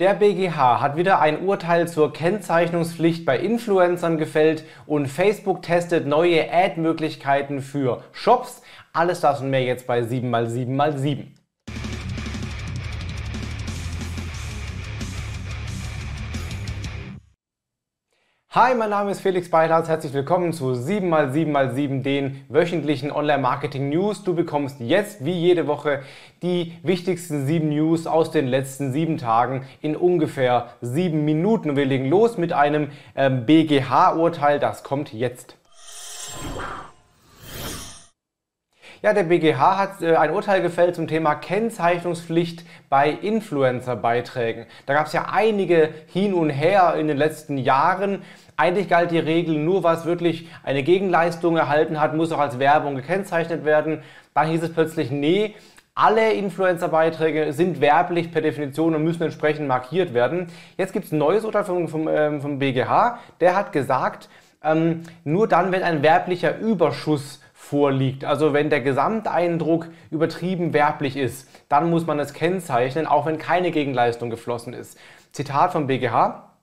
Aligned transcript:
Der 0.00 0.14
BGH 0.14 0.80
hat 0.80 0.96
wieder 0.96 1.20
ein 1.20 1.46
Urteil 1.46 1.86
zur 1.86 2.12
Kennzeichnungspflicht 2.12 3.24
bei 3.24 3.38
Influencern 3.38 4.18
gefällt 4.18 4.64
und 4.86 5.06
Facebook 5.06 5.62
testet 5.62 6.04
neue 6.04 6.52
Ad-Möglichkeiten 6.52 7.60
für 7.60 8.02
Shops. 8.10 8.62
Alles 8.92 9.20
das 9.20 9.40
und 9.40 9.50
mehr 9.50 9.62
jetzt 9.62 9.86
bei 9.86 10.00
7x7x7. 10.00 11.43
Hi, 18.54 18.72
mein 18.76 18.90
Name 18.90 19.10
ist 19.10 19.20
Felix 19.20 19.50
Beilharz. 19.50 19.88
Herzlich 19.88 20.12
willkommen 20.12 20.52
zu 20.52 20.66
7x7x7, 20.74 22.02
den 22.02 22.44
wöchentlichen 22.48 23.10
Online-Marketing-News. 23.10 24.22
Du 24.22 24.32
bekommst 24.32 24.78
jetzt, 24.78 25.24
wie 25.24 25.32
jede 25.32 25.66
Woche, 25.66 26.02
die 26.40 26.72
wichtigsten 26.84 27.46
sieben 27.46 27.70
News 27.70 28.06
aus 28.06 28.30
den 28.30 28.46
letzten 28.46 28.92
sieben 28.92 29.18
Tagen 29.18 29.66
in 29.80 29.96
ungefähr 29.96 30.68
sieben 30.80 31.24
Minuten. 31.24 31.74
Wir 31.74 31.84
legen 31.84 32.08
los 32.08 32.38
mit 32.38 32.52
einem 32.52 32.92
ähm, 33.16 33.44
BGH-Urteil. 33.44 34.60
Das 34.60 34.84
kommt 34.84 35.12
jetzt. 35.12 35.56
Ja, 39.04 39.12
der 39.12 39.24
BGH 39.24 39.76
hat 39.76 40.00
äh, 40.00 40.16
ein 40.16 40.30
Urteil 40.30 40.62
gefällt 40.62 40.94
zum 40.94 41.06
Thema 41.06 41.34
Kennzeichnungspflicht 41.34 42.64
bei 42.88 43.10
Influencer-Beiträgen. 43.10 44.64
Da 44.86 44.94
gab 44.94 45.08
es 45.08 45.12
ja 45.12 45.26
einige 45.30 45.90
hin 46.06 46.32
und 46.32 46.48
her 46.48 46.94
in 46.94 47.06
den 47.06 47.18
letzten 47.18 47.58
Jahren. 47.58 48.22
Eigentlich 48.56 48.88
galt 48.88 49.10
die 49.10 49.18
Regel, 49.18 49.56
nur 49.56 49.82
was 49.82 50.04
wirklich 50.04 50.48
eine 50.62 50.82
Gegenleistung 50.82 51.56
erhalten 51.56 52.00
hat, 52.00 52.14
muss 52.14 52.30
auch 52.30 52.38
als 52.38 52.58
Werbung 52.58 52.94
gekennzeichnet 52.94 53.64
werden. 53.64 54.02
Dann 54.32 54.48
hieß 54.48 54.62
es 54.62 54.72
plötzlich, 54.72 55.10
nee, 55.10 55.54
alle 55.96 56.32
Influencer-Beiträge 56.32 57.52
sind 57.52 57.80
werblich 57.80 58.32
per 58.32 58.42
Definition 58.42 58.94
und 58.94 59.04
müssen 59.04 59.22
entsprechend 59.22 59.68
markiert 59.68 60.14
werden. 60.14 60.48
Jetzt 60.76 60.92
gibt 60.92 61.06
es 61.06 61.12
ein 61.12 61.18
neues 61.18 61.44
Urteil 61.44 61.64
vom, 61.64 61.88
vom, 61.88 62.08
ähm, 62.08 62.40
vom 62.40 62.58
BGH. 62.58 63.18
Der 63.40 63.56
hat 63.56 63.72
gesagt, 63.72 64.28
ähm, 64.62 65.02
nur 65.24 65.46
dann, 65.46 65.70
wenn 65.72 65.82
ein 65.82 66.02
werblicher 66.02 66.58
Überschuss 66.58 67.40
vorliegt, 67.52 68.24
also 68.24 68.52
wenn 68.52 68.70
der 68.70 68.80
Gesamteindruck 68.80 69.88
übertrieben 70.10 70.72
werblich 70.72 71.16
ist, 71.16 71.48
dann 71.68 71.90
muss 71.90 72.06
man 72.06 72.18
es 72.18 72.34
kennzeichnen, 72.34 73.06
auch 73.06 73.26
wenn 73.26 73.38
keine 73.38 73.70
Gegenleistung 73.70 74.30
geflossen 74.30 74.74
ist. 74.74 74.98
Zitat 75.32 75.72
vom 75.72 75.86
BGH 75.86 76.53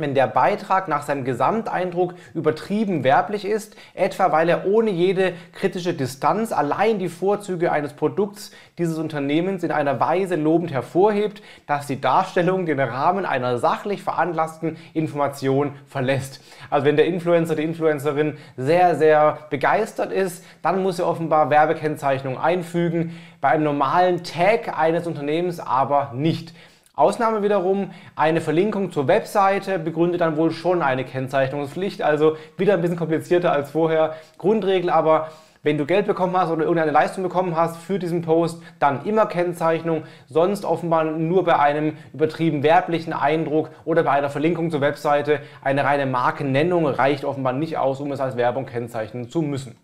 wenn 0.00 0.14
der 0.14 0.28
Beitrag 0.28 0.86
nach 0.86 1.02
seinem 1.02 1.24
Gesamteindruck 1.24 2.14
übertrieben 2.32 3.02
werblich 3.02 3.44
ist, 3.44 3.74
etwa 3.94 4.30
weil 4.30 4.48
er 4.48 4.64
ohne 4.64 4.90
jede 4.90 5.32
kritische 5.52 5.92
Distanz 5.92 6.52
allein 6.52 7.00
die 7.00 7.08
Vorzüge 7.08 7.72
eines 7.72 7.94
Produkts 7.94 8.52
dieses 8.78 8.96
Unternehmens 8.96 9.64
in 9.64 9.72
einer 9.72 9.98
Weise 9.98 10.36
lobend 10.36 10.70
hervorhebt, 10.70 11.42
dass 11.66 11.88
die 11.88 12.00
Darstellung 12.00 12.64
den 12.64 12.78
Rahmen 12.78 13.26
einer 13.26 13.58
sachlich 13.58 14.04
veranlassten 14.04 14.76
Information 14.94 15.72
verlässt. 15.88 16.44
Also 16.70 16.86
wenn 16.86 16.94
der 16.94 17.06
Influencer, 17.06 17.56
die 17.56 17.64
Influencerin 17.64 18.36
sehr, 18.56 18.94
sehr 18.94 19.38
begeistert 19.50 20.12
ist, 20.12 20.44
dann 20.62 20.80
muss 20.80 21.00
er 21.00 21.08
offenbar 21.08 21.50
Werbekennzeichnung 21.50 22.38
einfügen, 22.38 23.18
bei 23.40 23.48
einem 23.48 23.64
normalen 23.64 24.22
Tag 24.22 24.78
eines 24.78 25.08
Unternehmens 25.08 25.58
aber 25.58 26.12
nicht. 26.14 26.54
Ausnahme 26.98 27.42
wiederum, 27.42 27.92
eine 28.16 28.40
Verlinkung 28.40 28.90
zur 28.90 29.06
Webseite 29.06 29.78
begründet 29.78 30.20
dann 30.20 30.36
wohl 30.36 30.50
schon 30.50 30.82
eine 30.82 31.04
Kennzeichnungspflicht, 31.04 32.02
also 32.02 32.36
wieder 32.56 32.74
ein 32.74 32.80
bisschen 32.80 32.96
komplizierter 32.96 33.52
als 33.52 33.70
vorher. 33.70 34.16
Grundregel 34.36 34.90
aber, 34.90 35.28
wenn 35.62 35.78
du 35.78 35.86
Geld 35.86 36.06
bekommen 36.06 36.36
hast 36.36 36.50
oder 36.50 36.62
irgendeine 36.62 36.90
Leistung 36.90 37.22
bekommen 37.22 37.56
hast 37.56 37.76
für 37.76 38.00
diesen 38.00 38.22
Post, 38.22 38.62
dann 38.80 39.04
immer 39.04 39.26
Kennzeichnung, 39.26 40.02
sonst 40.26 40.64
offenbar 40.64 41.04
nur 41.04 41.44
bei 41.44 41.58
einem 41.58 41.96
übertrieben 42.12 42.64
werblichen 42.64 43.12
Eindruck 43.12 43.70
oder 43.84 44.02
bei 44.02 44.10
einer 44.10 44.30
Verlinkung 44.30 44.70
zur 44.70 44.80
Webseite. 44.80 45.40
Eine 45.62 45.84
reine 45.84 46.06
Markennennung 46.06 46.86
reicht 46.86 47.24
offenbar 47.24 47.52
nicht 47.52 47.78
aus, 47.78 48.00
um 48.00 48.10
es 48.10 48.20
als 48.20 48.36
Werbung 48.36 48.66
kennzeichnen 48.66 49.30
zu 49.30 49.42
müssen. 49.42 49.76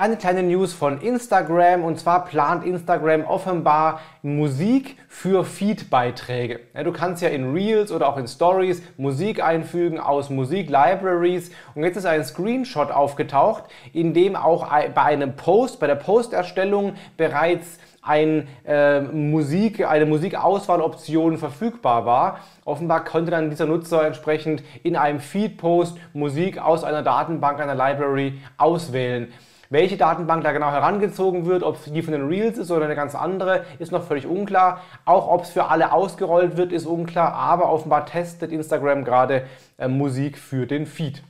Eine 0.00 0.16
kleine 0.16 0.42
News 0.42 0.72
von 0.72 1.02
Instagram 1.02 1.84
und 1.84 2.00
zwar 2.00 2.24
plant 2.24 2.64
Instagram 2.64 3.24
offenbar 3.24 4.00
Musik 4.22 4.96
für 5.08 5.44
Feed-Beiträge. 5.44 6.60
Ja, 6.72 6.84
du 6.84 6.90
kannst 6.90 7.20
ja 7.20 7.28
in 7.28 7.52
Reels 7.52 7.92
oder 7.92 8.08
auch 8.08 8.16
in 8.16 8.26
Stories 8.26 8.82
Musik 8.96 9.44
einfügen 9.44 10.00
aus 10.00 10.30
Musik-Libraries 10.30 11.50
und 11.74 11.84
jetzt 11.84 11.98
ist 11.98 12.06
ein 12.06 12.24
Screenshot 12.24 12.90
aufgetaucht, 12.90 13.64
in 13.92 14.14
dem 14.14 14.36
auch 14.36 14.68
bei 14.68 15.02
einem 15.02 15.36
Post, 15.36 15.80
bei 15.80 15.86
der 15.86 15.96
Posterstellung 15.96 16.94
bereits 17.18 17.78
ein, 18.00 18.48
äh, 18.64 19.02
Musik, 19.02 19.86
eine 19.86 20.06
Musikauswahloption 20.06 21.36
verfügbar 21.36 22.06
war. 22.06 22.40
Offenbar 22.64 23.04
konnte 23.04 23.32
dann 23.32 23.50
dieser 23.50 23.66
Nutzer 23.66 24.06
entsprechend 24.06 24.62
in 24.82 24.96
einem 24.96 25.20
Feed-Post 25.20 25.98
Musik 26.14 26.56
aus 26.56 26.84
einer 26.84 27.02
Datenbank, 27.02 27.60
einer 27.60 27.74
Library 27.74 28.40
auswählen. 28.56 29.30
Welche 29.72 29.96
Datenbank 29.96 30.42
da 30.42 30.50
genau 30.50 30.72
herangezogen 30.72 31.46
wird, 31.46 31.62
ob 31.62 31.76
es 31.76 31.84
die 31.84 32.02
von 32.02 32.10
den 32.10 32.26
Reels 32.26 32.58
ist 32.58 32.72
oder 32.72 32.86
eine 32.86 32.96
ganz 32.96 33.14
andere, 33.14 33.64
ist 33.78 33.92
noch 33.92 34.02
völlig 34.02 34.26
unklar. 34.26 34.80
Auch 35.04 35.28
ob 35.28 35.44
es 35.44 35.50
für 35.50 35.66
alle 35.66 35.92
ausgerollt 35.92 36.56
wird, 36.56 36.72
ist 36.72 36.86
unklar, 36.86 37.34
aber 37.34 37.70
offenbar 37.70 38.04
testet 38.04 38.50
Instagram 38.50 39.04
gerade 39.04 39.44
äh, 39.78 39.86
Musik 39.86 40.38
für 40.38 40.66
den 40.66 40.86
Feed. 40.86 41.22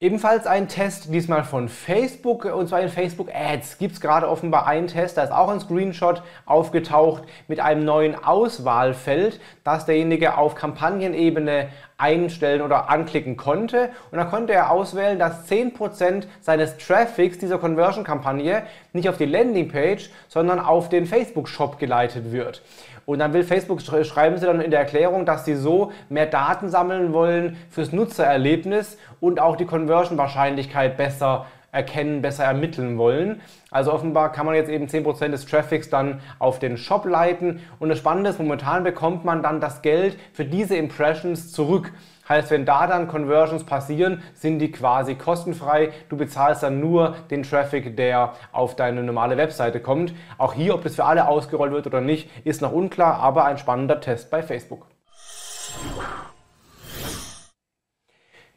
Ebenfalls 0.00 0.46
ein 0.46 0.68
Test, 0.68 1.12
diesmal 1.12 1.42
von 1.42 1.68
Facebook, 1.68 2.44
und 2.44 2.68
zwar 2.68 2.80
in 2.80 2.88
Facebook 2.88 3.34
Ads. 3.34 3.78
Gibt 3.78 3.94
es 3.94 4.00
gerade 4.00 4.28
offenbar 4.28 4.68
einen 4.68 4.86
Test, 4.86 5.16
da 5.16 5.24
ist 5.24 5.32
auch 5.32 5.48
ein 5.48 5.58
Screenshot 5.58 6.22
aufgetaucht 6.46 7.24
mit 7.48 7.58
einem 7.58 7.84
neuen 7.84 8.14
Auswahlfeld, 8.14 9.40
das 9.64 9.86
derjenige 9.86 10.38
auf 10.38 10.54
Kampagnenebene 10.54 11.70
einstellen 11.96 12.62
oder 12.62 12.90
anklicken 12.90 13.36
konnte. 13.36 13.90
Und 14.12 14.18
dann 14.18 14.30
konnte 14.30 14.52
er 14.52 14.70
auswählen, 14.70 15.18
dass 15.18 15.50
10% 15.50 16.28
seines 16.42 16.76
Traffics 16.78 17.38
dieser 17.38 17.58
Conversion-Kampagne 17.58 18.62
nicht 18.92 19.08
auf 19.08 19.16
die 19.16 19.24
Landingpage, 19.24 20.10
sondern 20.28 20.60
auf 20.60 20.88
den 20.88 21.06
Facebook-Shop 21.06 21.80
geleitet 21.80 22.30
wird. 22.30 22.62
Und 23.08 23.20
dann 23.20 23.32
will 23.32 23.42
Facebook, 23.42 23.80
schreiben 23.80 24.36
sie 24.36 24.44
dann 24.44 24.60
in 24.60 24.70
der 24.70 24.80
Erklärung, 24.80 25.24
dass 25.24 25.46
sie 25.46 25.54
so 25.54 25.92
mehr 26.10 26.26
Daten 26.26 26.68
sammeln 26.68 27.14
wollen 27.14 27.56
fürs 27.70 27.90
Nutzererlebnis 27.90 28.98
und 29.18 29.40
auch 29.40 29.56
die 29.56 29.64
Conversion-Wahrscheinlichkeit 29.64 30.98
besser 30.98 31.46
erkennen, 31.72 32.20
besser 32.20 32.44
ermitteln 32.44 32.98
wollen. 32.98 33.40
Also 33.70 33.94
offenbar 33.94 34.30
kann 34.30 34.44
man 34.44 34.56
jetzt 34.56 34.68
eben 34.68 34.88
10% 34.88 35.28
des 35.28 35.46
Traffics 35.46 35.88
dann 35.88 36.20
auf 36.38 36.58
den 36.58 36.76
Shop 36.76 37.06
leiten. 37.06 37.60
Und 37.78 37.88
das 37.88 37.96
Spannende 37.96 38.28
ist, 38.28 38.40
momentan 38.40 38.84
bekommt 38.84 39.24
man 39.24 39.42
dann 39.42 39.62
das 39.62 39.80
Geld 39.80 40.18
für 40.34 40.44
diese 40.44 40.76
Impressions 40.76 41.50
zurück. 41.50 41.94
Heißt, 42.28 42.50
wenn 42.50 42.64
da 42.64 42.86
dann 42.86 43.08
Conversions 43.08 43.64
passieren, 43.64 44.22
sind 44.34 44.58
die 44.58 44.70
quasi 44.70 45.14
kostenfrei. 45.14 45.90
Du 46.08 46.16
bezahlst 46.16 46.62
dann 46.62 46.80
nur 46.80 47.16
den 47.30 47.42
Traffic, 47.42 47.96
der 47.96 48.34
auf 48.52 48.76
deine 48.76 49.02
normale 49.02 49.36
Webseite 49.36 49.80
kommt. 49.80 50.14
Auch 50.36 50.52
hier, 50.52 50.74
ob 50.74 50.82
das 50.84 50.96
für 50.96 51.04
alle 51.04 51.26
ausgerollt 51.26 51.72
wird 51.72 51.86
oder 51.86 52.00
nicht, 52.00 52.28
ist 52.44 52.60
noch 52.60 52.72
unklar, 52.72 53.18
aber 53.20 53.44
ein 53.44 53.58
spannender 53.58 54.00
Test 54.00 54.30
bei 54.30 54.42
Facebook. 54.42 54.86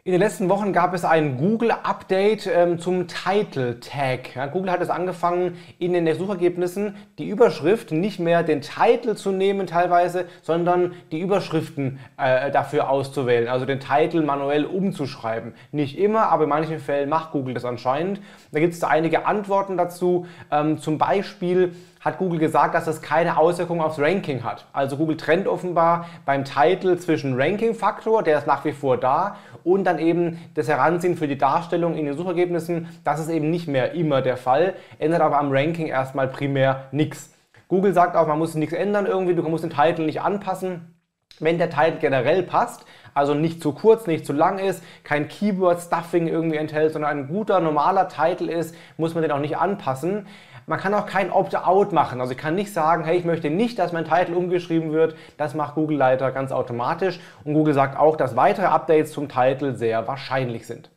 In 0.03 0.13
den 0.13 0.22
letzten 0.22 0.50
Wochen 0.50 0.73
gab 0.73 0.95
es 0.95 1.06
ein 1.06 1.38
Google-Update 1.38 2.50
ähm, 2.51 2.79
zum 2.79 3.06
Title-Tag. 3.07 4.35
Ja, 4.35 4.47
Google 4.47 4.72
hat 4.72 4.81
es 4.81 4.89
angefangen, 4.89 5.59
in 5.78 5.94
den 5.94 6.12
Suchergebnissen 6.17 6.95
die 7.19 7.29
Überschrift 7.29 7.91
nicht 7.91 8.19
mehr 8.19 8.41
den 8.41 8.62
Titel 8.62 9.13
zu 9.13 9.31
nehmen 9.31 9.67
teilweise, 9.67 10.25
sondern 10.41 10.94
die 11.12 11.19
Überschriften 11.19 12.00
äh, 12.17 12.50
dafür 12.50 12.89
auszuwählen, 12.89 13.47
also 13.47 13.67
den 13.67 13.79
Titel 13.79 14.23
manuell 14.23 14.66
umzuschreiben. 14.66 15.53
Nicht 15.72 16.00
immer, 16.00 16.31
aber 16.31 16.45
in 16.45 16.50
manchen 16.50 16.79
Fällen 16.79 17.07
macht 17.07 17.31
Google 17.31 17.53
das 17.53 17.63
anscheinend. 17.63 18.22
Da 18.51 18.59
gibt 18.59 18.73
es 18.73 18.83
einige 18.83 19.28
Antworten 19.28 19.78
dazu. 19.78 20.25
Ähm, 20.50 20.79
zum 20.79 20.97
Beispiel 20.97 21.75
hat 22.01 22.18
Google 22.18 22.39
gesagt, 22.39 22.74
dass 22.74 22.86
das 22.86 23.01
keine 23.01 23.38
Auswirkung 23.38 23.80
aufs 23.80 24.00
Ranking 24.00 24.44
hat. 24.44 24.65
Also 24.74 24.98
Google 24.98 25.18
trennt 25.18 25.48
offenbar 25.48 26.07
beim 26.25 26.44
Titel 26.44 26.98
zwischen 26.98 27.39
Ranking-Faktor, 27.39 28.24
der 28.24 28.39
ist 28.39 28.48
nach 28.48 28.65
wie 28.65 28.71
vor 28.71 28.98
da, 28.98 29.38
und 29.63 29.83
dann 29.83 30.00
eben 30.00 30.39
das 30.56 30.68
Heranziehen 30.68 31.15
für 31.15 31.27
die 31.27 31.38
Darstellung 31.38 31.95
in 31.95 32.06
den 32.06 32.18
Suchergebnissen. 32.18 32.89
Das 33.03 33.19
ist 33.19 33.30
eben 33.30 33.51
nicht 33.51 33.68
mehr 33.68 33.94
immer 33.94 34.24
der 34.24 34.38
Fall, 34.38 34.74
ändert 34.98 35.21
aber 35.21 35.38
am 35.38 35.51
Ranking 35.51 35.88
erstmal 35.88 36.27
primär 36.27 36.86
nichts. 36.92 37.33
Google 37.68 37.94
sagt 37.94 38.15
auch, 38.15 38.27
man 38.27 38.39
muss 38.39 38.56
nichts 38.56 38.74
ändern 38.74 39.06
irgendwie, 39.06 39.36
du 39.36 39.44
musst 39.44 39.63
den 39.63 39.69
Titel 39.69 40.03
nicht 40.06 40.21
anpassen. 40.21 40.95
Wenn 41.39 41.57
der 41.57 41.69
Titel 41.69 42.00
generell 42.00 42.44
passt, 42.44 42.86
also 43.13 43.33
nicht 43.33 43.62
zu 43.62 43.74
kurz, 43.74 44.07
nicht 44.07 44.25
zu 44.25 44.33
lang 44.33 44.59
ist, 44.59 44.83
kein 45.03 45.27
Keyword-Stuffing 45.27 46.27
irgendwie 46.27 46.57
enthält, 46.57 46.94
sondern 46.94 47.12
ein 47.12 47.27
guter, 47.27 47.59
normaler 47.59 48.09
Titel 48.09 48.50
ist, 48.50 48.75
muss 48.98 49.13
man 49.13 49.24
den 49.24 49.31
auch 49.31 49.39
nicht 49.39 49.57
anpassen. 49.57 50.27
Man 50.71 50.79
kann 50.79 50.94
auch 50.94 51.06
kein 51.06 51.33
Opt-out 51.33 51.91
machen. 51.91 52.21
Also 52.21 52.31
ich 52.31 52.38
kann 52.38 52.56
nicht 52.56 52.71
sagen, 52.71 53.03
hey, 53.03 53.18
ich 53.18 53.25
möchte 53.25 53.50
nicht, 53.50 53.77
dass 53.77 53.91
mein 53.91 54.06
Titel 54.06 54.33
umgeschrieben 54.35 54.94
wird. 54.94 55.18
Das 55.35 55.53
macht 55.53 55.75
Google 55.75 55.97
leider 55.97 56.31
ganz 56.31 56.53
automatisch. 56.53 57.19
Und 57.44 57.56
Google 57.56 57.73
sagt 57.73 58.00
auch, 58.00 58.15
dass 58.15 58.38
weitere 58.38 58.68
Updates 58.68 59.12
zum 59.12 59.27
Titel 59.27 59.75
sehr 59.75 60.07
wahrscheinlich 60.07 60.65
sind. 60.65 60.89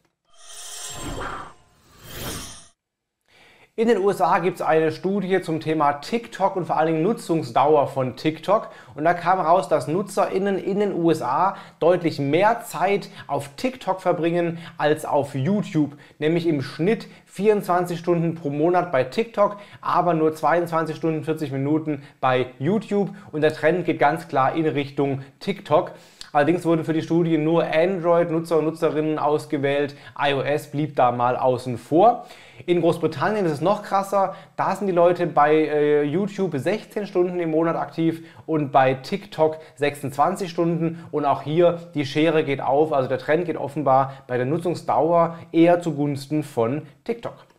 In 3.76 3.88
den 3.88 3.98
USA 3.98 4.38
gibt 4.38 4.60
es 4.60 4.62
eine 4.62 4.92
Studie 4.92 5.42
zum 5.42 5.58
Thema 5.58 5.94
TikTok 5.94 6.54
und 6.54 6.64
vor 6.64 6.76
allen 6.76 6.92
Dingen 6.92 7.02
Nutzungsdauer 7.02 7.88
von 7.88 8.14
TikTok. 8.14 8.68
Und 8.94 9.02
da 9.02 9.14
kam 9.14 9.40
raus, 9.40 9.68
dass 9.68 9.88
NutzerInnen 9.88 10.58
in 10.58 10.78
den 10.78 10.94
USA 10.94 11.56
deutlich 11.80 12.20
mehr 12.20 12.60
Zeit 12.60 13.08
auf 13.26 13.56
TikTok 13.56 14.00
verbringen 14.00 14.58
als 14.78 15.04
auf 15.04 15.34
YouTube. 15.34 15.96
Nämlich 16.20 16.46
im 16.46 16.62
Schnitt 16.62 17.08
24 17.26 17.98
Stunden 17.98 18.36
pro 18.36 18.48
Monat 18.48 18.92
bei 18.92 19.02
TikTok, 19.02 19.56
aber 19.80 20.14
nur 20.14 20.32
22 20.32 20.94
Stunden 20.94 21.24
40 21.24 21.50
Minuten 21.50 22.04
bei 22.20 22.46
YouTube. 22.60 23.10
Und 23.32 23.40
der 23.40 23.54
Trend 23.54 23.86
geht 23.86 23.98
ganz 23.98 24.28
klar 24.28 24.54
in 24.54 24.68
Richtung 24.68 25.22
TikTok. 25.40 25.90
Allerdings 26.34 26.64
wurden 26.64 26.84
für 26.84 26.92
die 26.92 27.02
Studie 27.02 27.38
nur 27.38 27.62
Android-Nutzer 27.64 28.58
und 28.58 28.64
Nutzerinnen 28.64 29.20
ausgewählt. 29.20 29.94
iOS 30.18 30.66
blieb 30.66 30.96
da 30.96 31.12
mal 31.12 31.36
außen 31.36 31.78
vor. 31.78 32.26
In 32.66 32.80
Großbritannien 32.80 33.46
ist 33.46 33.52
es 33.52 33.60
noch 33.60 33.84
krasser. 33.84 34.34
Da 34.56 34.74
sind 34.74 34.88
die 34.88 34.92
Leute 34.92 35.28
bei 35.28 35.54
äh, 35.54 36.02
YouTube 36.02 36.56
16 36.56 37.06
Stunden 37.06 37.38
im 37.38 37.52
Monat 37.52 37.76
aktiv 37.76 38.24
und 38.46 38.72
bei 38.72 38.94
TikTok 38.94 39.58
26 39.76 40.50
Stunden. 40.50 41.04
Und 41.12 41.24
auch 41.24 41.42
hier 41.42 41.78
die 41.94 42.04
Schere 42.04 42.42
geht 42.42 42.60
auf. 42.60 42.92
Also 42.92 43.08
der 43.08 43.18
Trend 43.18 43.44
geht 43.44 43.56
offenbar 43.56 44.14
bei 44.26 44.36
der 44.36 44.46
Nutzungsdauer 44.46 45.38
eher 45.52 45.82
zugunsten 45.82 46.42
von 46.42 46.82
TikTok. 47.04 47.53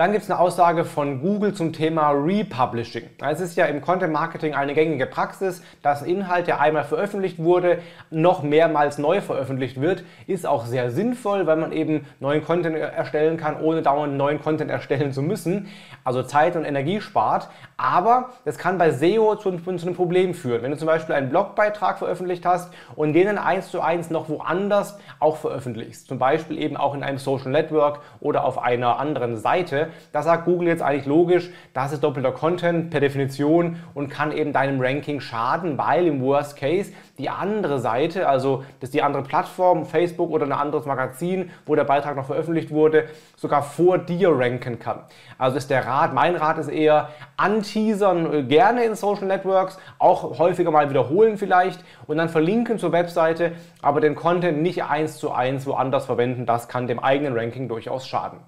Dann 0.00 0.12
gibt 0.12 0.24
es 0.24 0.30
eine 0.30 0.40
Aussage 0.40 0.86
von 0.86 1.20
Google 1.20 1.52
zum 1.52 1.74
Thema 1.74 2.12
Republishing. 2.12 3.02
Es 3.20 3.38
ist 3.38 3.58
ja 3.58 3.66
im 3.66 3.82
Content 3.82 4.14
Marketing 4.14 4.54
eine 4.54 4.72
gängige 4.72 5.04
Praxis, 5.04 5.62
dass 5.82 6.00
Inhalt, 6.00 6.46
der 6.46 6.58
einmal 6.58 6.84
veröffentlicht 6.84 7.38
wurde, 7.38 7.80
noch 8.08 8.42
mehrmals 8.42 8.96
neu 8.96 9.20
veröffentlicht 9.20 9.78
wird. 9.78 10.04
Ist 10.26 10.46
auch 10.46 10.64
sehr 10.64 10.90
sinnvoll, 10.90 11.46
weil 11.46 11.58
man 11.58 11.72
eben 11.72 12.06
neuen 12.18 12.42
Content 12.42 12.78
erstellen 12.78 13.36
kann, 13.36 13.60
ohne 13.60 13.82
dauernd 13.82 14.16
neuen 14.16 14.40
Content 14.40 14.70
erstellen 14.70 15.12
zu 15.12 15.20
müssen. 15.20 15.68
Also 16.02 16.22
Zeit 16.22 16.56
und 16.56 16.64
Energie 16.64 17.02
spart. 17.02 17.50
Aber 17.76 18.30
das 18.46 18.56
kann 18.56 18.78
bei 18.78 18.92
SEO 18.92 19.36
zu, 19.36 19.54
zu 19.58 19.70
einem 19.70 19.94
Problem 19.94 20.32
führen. 20.32 20.62
Wenn 20.62 20.70
du 20.70 20.78
zum 20.78 20.86
Beispiel 20.86 21.14
einen 21.14 21.28
Blogbeitrag 21.28 21.98
veröffentlicht 21.98 22.46
hast 22.46 22.72
und 22.96 23.12
den 23.12 23.36
eins 23.36 23.70
zu 23.70 23.82
eins 23.82 24.08
noch 24.08 24.30
woanders 24.30 24.98
auch 25.18 25.36
veröffentlichst, 25.36 26.08
zum 26.08 26.18
Beispiel 26.18 26.56
eben 26.58 26.78
auch 26.78 26.94
in 26.94 27.02
einem 27.02 27.18
Social 27.18 27.50
Network 27.50 28.00
oder 28.20 28.46
auf 28.46 28.56
einer 28.56 28.98
anderen 28.98 29.36
Seite, 29.36 29.89
da 30.12 30.22
sagt 30.22 30.44
Google 30.44 30.68
jetzt 30.68 30.82
eigentlich 30.82 31.06
logisch, 31.06 31.50
das 31.74 31.92
ist 31.92 32.02
doppelter 32.02 32.32
Content 32.32 32.90
per 32.90 33.00
Definition 33.00 33.76
und 33.94 34.08
kann 34.08 34.32
eben 34.32 34.52
deinem 34.52 34.80
Ranking 34.80 35.20
schaden, 35.20 35.78
weil 35.78 36.06
im 36.06 36.22
Worst 36.22 36.56
Case 36.56 36.92
die 37.18 37.28
andere 37.28 37.78
Seite, 37.78 38.28
also 38.28 38.64
das 38.80 38.90
die 38.90 39.02
andere 39.02 39.22
Plattform, 39.22 39.84
Facebook 39.84 40.30
oder 40.30 40.46
ein 40.46 40.52
anderes 40.52 40.86
Magazin, 40.86 41.50
wo 41.66 41.74
der 41.74 41.84
Beitrag 41.84 42.16
noch 42.16 42.26
veröffentlicht 42.26 42.70
wurde, 42.70 43.08
sogar 43.36 43.62
vor 43.62 43.98
dir 43.98 44.30
ranken 44.30 44.78
kann. 44.78 45.00
Also 45.38 45.58
ist 45.58 45.70
der 45.70 45.86
Rat, 45.86 46.14
mein 46.14 46.36
Rat 46.36 46.58
ist 46.58 46.68
eher 46.68 47.10
anteasern, 47.36 48.32
äh, 48.32 48.42
gerne 48.42 48.84
in 48.84 48.94
Social 48.94 49.26
Networks, 49.26 49.78
auch 49.98 50.38
häufiger 50.38 50.70
mal 50.70 50.90
wiederholen 50.90 51.36
vielleicht 51.36 51.84
und 52.06 52.16
dann 52.16 52.28
verlinken 52.28 52.78
zur 52.78 52.92
Webseite, 52.92 53.52
aber 53.82 54.00
den 54.00 54.14
Content 54.14 54.62
nicht 54.62 54.84
eins 54.84 55.18
zu 55.18 55.30
eins 55.30 55.66
woanders 55.66 56.06
verwenden, 56.06 56.46
das 56.46 56.68
kann 56.68 56.86
dem 56.86 56.98
eigenen 56.98 57.36
Ranking 57.36 57.68
durchaus 57.68 58.06
schaden. 58.06 58.40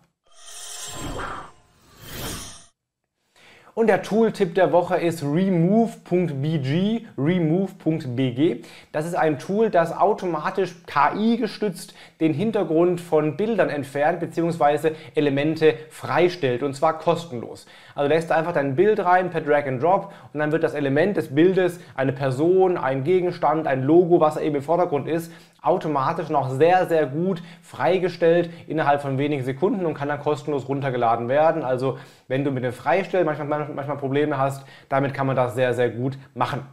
Und 3.74 3.86
der 3.86 4.02
Tooltip 4.02 4.54
der 4.54 4.70
Woche 4.70 4.96
ist 4.96 5.22
remove.bg, 5.22 7.06
remove.bg. 7.16 8.62
Das 8.92 9.06
ist 9.06 9.14
ein 9.14 9.38
Tool, 9.38 9.70
das 9.70 9.96
automatisch 9.96 10.74
KI 10.84 11.38
gestützt 11.38 11.94
den 12.20 12.34
Hintergrund 12.34 13.00
von 13.00 13.38
Bildern 13.38 13.70
entfernt 13.70 14.20
bzw. 14.20 14.92
Elemente 15.14 15.72
freistellt 15.88 16.62
und 16.62 16.74
zwar 16.74 16.98
kostenlos. 16.98 17.66
Also 17.94 18.10
lässt 18.10 18.30
einfach 18.30 18.52
dein 18.52 18.76
Bild 18.76 19.00
rein 19.00 19.30
per 19.30 19.40
Drag 19.40 19.66
and 19.66 19.82
Drop 19.82 20.12
und 20.34 20.40
dann 20.40 20.52
wird 20.52 20.64
das 20.64 20.74
Element 20.74 21.16
des 21.16 21.34
Bildes, 21.34 21.80
eine 21.94 22.12
Person, 22.12 22.76
ein 22.76 23.04
Gegenstand, 23.04 23.66
ein 23.66 23.84
Logo, 23.84 24.20
was 24.20 24.36
eben 24.36 24.56
im 24.56 24.62
Vordergrund 24.62 25.08
ist, 25.08 25.32
automatisch 25.62 26.28
noch 26.28 26.50
sehr, 26.50 26.86
sehr 26.86 27.06
gut 27.06 27.42
freigestellt 27.62 28.50
innerhalb 28.66 29.00
von 29.00 29.16
wenigen 29.16 29.44
Sekunden 29.44 29.86
und 29.86 29.94
kann 29.94 30.08
dann 30.08 30.20
kostenlos 30.20 30.68
runtergeladen 30.68 31.28
werden. 31.28 31.62
Also 31.62 31.98
wenn 32.28 32.44
du 32.44 32.50
mit 32.50 32.64
dem 32.64 32.72
Freistellen 32.72 33.24
manchmal, 33.24 33.68
manchmal 33.72 33.96
Probleme 33.96 34.38
hast, 34.38 34.66
damit 34.88 35.14
kann 35.14 35.26
man 35.26 35.36
das 35.36 35.54
sehr, 35.54 35.72
sehr 35.72 35.90
gut 35.90 36.18
machen. 36.34 36.66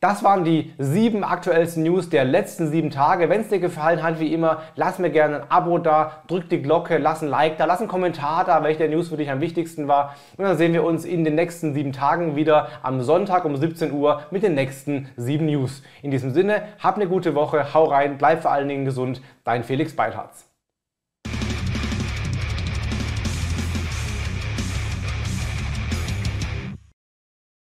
Das 0.00 0.22
waren 0.22 0.44
die 0.44 0.72
sieben 0.78 1.24
aktuellsten 1.24 1.82
News 1.82 2.08
der 2.08 2.24
letzten 2.24 2.68
sieben 2.68 2.90
Tage. 2.90 3.28
Wenn 3.28 3.40
es 3.40 3.48
dir 3.48 3.58
gefallen 3.58 4.00
hat, 4.00 4.20
wie 4.20 4.32
immer, 4.32 4.62
lass 4.76 5.00
mir 5.00 5.10
gerne 5.10 5.42
ein 5.42 5.50
Abo 5.50 5.78
da, 5.78 6.22
drück 6.28 6.48
die 6.48 6.62
Glocke, 6.62 6.98
lass 6.98 7.20
ein 7.20 7.28
Like 7.28 7.58
da, 7.58 7.64
lass 7.64 7.80
einen 7.80 7.88
Kommentar 7.88 8.44
da, 8.44 8.62
welche 8.62 8.78
der 8.78 8.90
News 8.90 9.08
für 9.08 9.16
dich 9.16 9.28
am 9.28 9.40
wichtigsten 9.40 9.88
war. 9.88 10.14
Und 10.36 10.44
dann 10.44 10.56
sehen 10.56 10.72
wir 10.72 10.84
uns 10.84 11.04
in 11.04 11.24
den 11.24 11.34
nächsten 11.34 11.74
sieben 11.74 11.92
Tagen 11.92 12.36
wieder 12.36 12.68
am 12.84 13.00
Sonntag 13.02 13.44
um 13.44 13.56
17 13.56 13.90
Uhr 13.90 14.22
mit 14.30 14.44
den 14.44 14.54
nächsten 14.54 15.08
sieben 15.16 15.46
News. 15.46 15.82
In 16.02 16.12
diesem 16.12 16.30
Sinne, 16.30 16.62
hab 16.78 16.94
eine 16.94 17.08
gute 17.08 17.34
Woche, 17.34 17.74
hau 17.74 17.86
rein, 17.86 18.18
bleib 18.18 18.42
vor 18.42 18.52
allen 18.52 18.68
Dingen 18.68 18.84
gesund. 18.84 19.20
Dein 19.42 19.64
Felix 19.64 19.96
Beitharz. 19.96 20.48